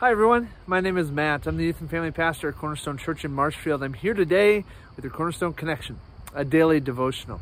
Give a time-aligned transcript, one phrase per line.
[0.00, 0.48] Hi, everyone.
[0.66, 1.46] My name is Matt.
[1.46, 3.82] I'm the youth and family pastor at Cornerstone Church in Marshfield.
[3.82, 4.64] I'm here today
[4.96, 6.00] with your Cornerstone Connection,
[6.34, 7.38] a daily devotional.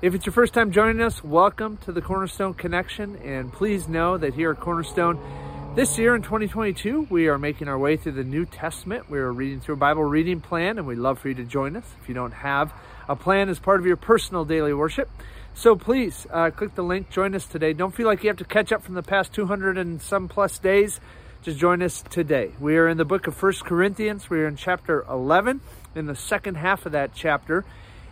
[0.00, 3.16] If it's your first time joining us, welcome to the Cornerstone Connection.
[3.16, 5.20] And please know that here at Cornerstone,
[5.76, 9.10] this year in 2022, we are making our way through the New Testament.
[9.10, 11.76] We are reading through a Bible reading plan, and we'd love for you to join
[11.76, 12.72] us if you don't have
[13.10, 15.10] a plan as part of your personal daily worship.
[15.52, 17.74] So please uh, click the link, join us today.
[17.74, 20.58] Don't feel like you have to catch up from the past 200 and some plus
[20.58, 20.98] days
[21.44, 22.52] to join us today.
[22.60, 24.28] We are in the book of First Corinthians.
[24.28, 25.60] We are in chapter 11,
[25.94, 27.64] in the second half of that chapter.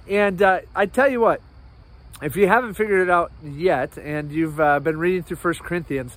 [0.08, 1.42] And uh, I tell you what,
[2.22, 6.16] if you haven't figured it out yet and you've uh, been reading through First Corinthians,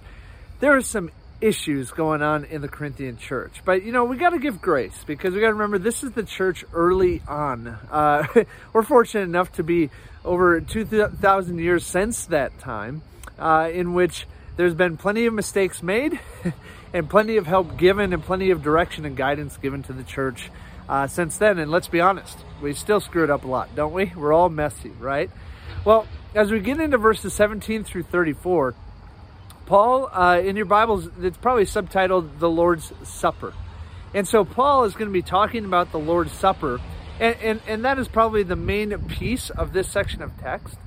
[0.62, 1.12] there are some
[1.42, 3.62] issues going on in the Corinthian church.
[3.66, 6.12] But, you know, we got to give grace because we got to remember this is
[6.12, 7.68] the church early on.
[7.68, 8.26] Uh,
[8.74, 9.90] we're fortunate enough to be
[10.24, 13.02] over 2,000 years since that time
[13.38, 14.28] uh, in which
[14.62, 16.20] there's been plenty of mistakes made
[16.94, 20.52] and plenty of help given and plenty of direction and guidance given to the church
[20.88, 21.58] uh, since then.
[21.58, 24.14] And let's be honest, we still screwed up a lot, don't we?
[24.16, 25.32] We're all messy, right?
[25.84, 28.76] Well, as we get into verses 17 through 34,
[29.66, 33.56] Paul, uh, in your Bibles, it's probably subtitled The Lord's Supper.
[34.14, 36.80] And so Paul is going to be talking about the Lord's Supper,
[37.20, 40.78] and, and, and that is probably the main piece of this section of text.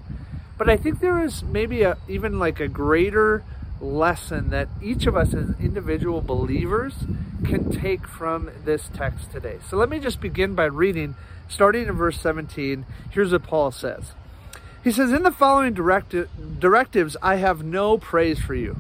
[0.56, 3.42] But I think there is maybe a, even like a greater
[3.84, 6.94] lesson that each of us as individual believers
[7.44, 9.58] can take from this text today.
[9.68, 11.14] So let me just begin by reading,
[11.48, 12.86] starting in verse 17.
[13.10, 14.12] Here's what Paul says.
[14.82, 18.77] He says, In the following directi- directives, I have no praise for you.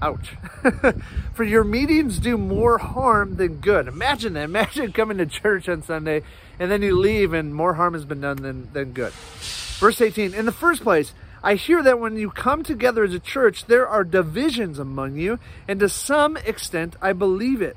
[0.00, 0.36] Ouch.
[1.34, 3.88] for your meetings do more harm than good.
[3.88, 4.44] Imagine that.
[4.44, 6.22] Imagine coming to church on Sunday
[6.58, 9.12] and then you leave and more harm has been done than, than good.
[9.12, 13.20] Verse 18 In the first place, I hear that when you come together as a
[13.20, 17.76] church, there are divisions among you, and to some extent I believe it.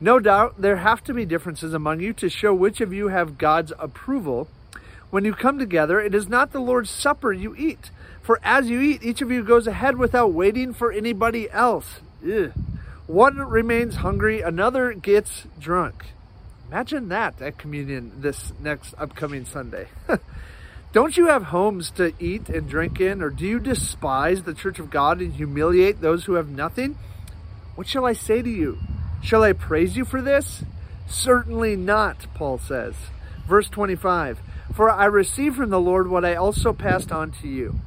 [0.00, 3.38] No doubt there have to be differences among you to show which of you have
[3.38, 4.48] God's approval.
[5.10, 7.90] When you come together, it is not the Lord's Supper you eat.
[8.22, 12.00] For as you eat, each of you goes ahead without waiting for anybody else.
[12.24, 12.52] Ugh.
[13.06, 16.06] One remains hungry, another gets drunk.
[16.68, 19.86] Imagine that at communion this next upcoming Sunday.
[20.92, 24.78] Don't you have homes to eat and drink in, or do you despise the church
[24.78, 26.96] of God and humiliate those who have nothing?
[27.74, 28.78] What shall I say to you?
[29.22, 30.64] Shall I praise you for this?
[31.06, 32.94] Certainly not, Paul says.
[33.46, 34.40] Verse 25
[34.74, 37.78] For I received from the Lord what I also passed on to you.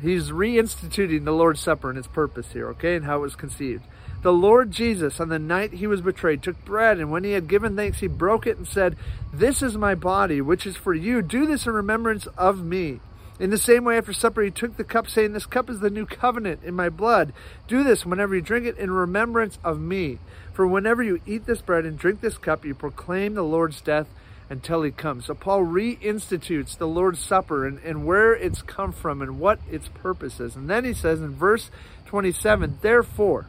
[0.00, 3.84] He's reinstituting the Lord's Supper and its purpose here, okay, and how it was conceived.
[4.22, 7.48] The Lord Jesus, on the night he was betrayed, took bread, and when he had
[7.48, 8.96] given thanks, he broke it and said,
[9.32, 11.22] This is my body, which is for you.
[11.22, 13.00] Do this in remembrance of me.
[13.38, 15.88] In the same way, after supper, he took the cup, saying, This cup is the
[15.88, 17.32] new covenant in my blood.
[17.66, 20.18] Do this whenever you drink it in remembrance of me.
[20.52, 24.08] For whenever you eat this bread and drink this cup, you proclaim the Lord's death
[24.50, 25.26] until he comes.
[25.26, 29.88] So Paul reinstitutes the Lord's Supper and, and where it's come from and what its
[29.88, 30.56] purpose is.
[30.56, 31.70] And then he says in verse
[32.06, 33.46] 27, Therefore,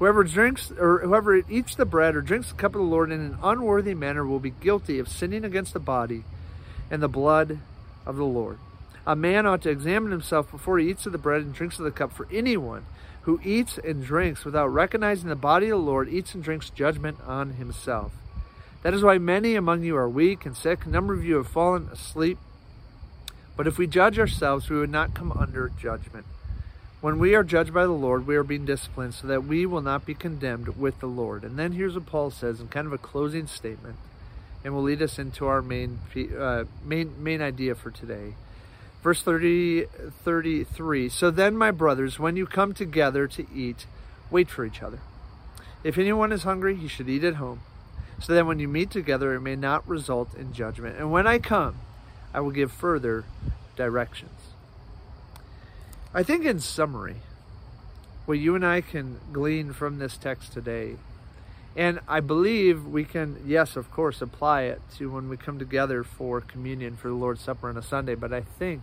[0.00, 3.20] Whoever drinks or whoever eats the bread or drinks the cup of the Lord in
[3.20, 6.24] an unworthy manner will be guilty of sinning against the body
[6.90, 7.58] and the blood
[8.06, 8.58] of the Lord.
[9.06, 11.84] A man ought to examine himself before he eats of the bread and drinks of
[11.84, 12.86] the cup, for anyone
[13.22, 17.18] who eats and drinks without recognizing the body of the Lord eats and drinks judgment
[17.26, 18.12] on himself.
[18.82, 20.86] That is why many among you are weak and sick.
[20.86, 22.38] A number of you have fallen asleep.
[23.56, 26.24] But if we judge ourselves, we would not come under judgment.
[27.00, 29.80] When we are judged by the Lord, we are being disciplined so that we will
[29.80, 31.44] not be condemned with the Lord.
[31.44, 33.96] And then here's what Paul says in kind of a closing statement,
[34.64, 35.98] and will lead us into our main
[36.38, 38.34] uh, main main idea for today.
[39.02, 39.86] Verse 30,
[40.24, 41.08] 33.
[41.08, 43.86] So then, my brothers, when you come together to eat,
[44.30, 45.00] wait for each other.
[45.82, 47.60] If anyone is hungry, he should eat at home,
[48.20, 50.98] so that when you meet together, it may not result in judgment.
[50.98, 51.76] And when I come,
[52.34, 53.24] I will give further
[53.76, 54.30] directions.
[56.12, 57.16] I think, in summary,
[58.26, 60.96] what you and I can glean from this text today,
[61.76, 66.02] and I believe we can, yes, of course, apply it to when we come together
[66.02, 68.82] for communion for the Lord's Supper on a Sunday, but I think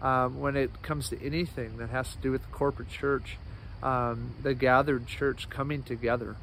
[0.00, 3.36] um, when it comes to anything that has to do with the corporate church,
[3.82, 6.36] um, the gathered church coming together,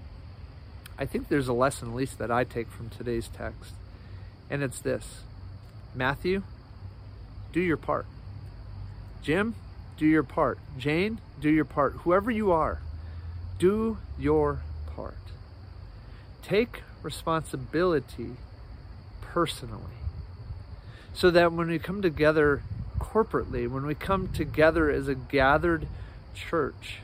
[1.00, 3.72] I think there's a lesson, at least that I take from today's text,
[4.50, 5.22] and it's this
[5.96, 6.44] Matthew,
[7.54, 8.06] do your part.
[9.24, 9.56] Jim,
[9.98, 10.60] do your part.
[10.78, 11.94] Jane, do your part.
[12.04, 12.82] Whoever you are,
[13.58, 14.60] do your
[14.94, 15.16] part.
[16.44, 18.32] Take responsibility
[19.22, 20.00] personally
[21.14, 22.62] so that when we come together
[23.00, 25.88] corporately, when we come together as a gathered
[26.36, 27.00] church,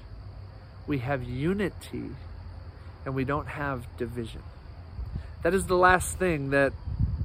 [0.85, 2.11] we have unity
[3.05, 4.41] and we don't have division.
[5.43, 6.73] That is the last thing that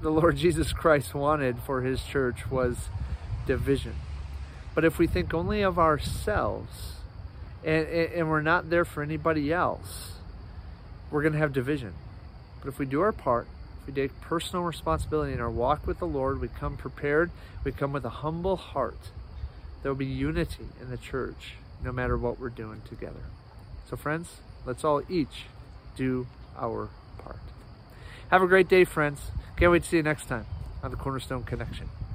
[0.03, 2.91] the Lord Jesus Christ wanted for his church was
[3.47, 3.94] division.
[4.75, 6.97] But if we think only of ourselves
[7.65, 10.12] and, and we're not there for anybody else,
[11.11, 11.94] we're going to have division.
[12.61, 13.49] But if we do our part,
[13.81, 17.31] if we take personal responsibility in our walk with the Lord, we come prepared,
[17.65, 19.11] we come with a humble heart,
[19.83, 23.25] there will be unity in the church no matter what we're doing together.
[23.88, 25.47] So, friends, let's all each
[26.00, 26.26] do
[26.56, 26.88] our
[27.19, 27.37] part.
[28.31, 29.20] Have a great day, friends.
[29.58, 30.47] Can't wait to see you next time
[30.82, 31.91] on the Cornerstone Connection.